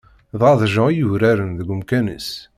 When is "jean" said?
0.73-0.89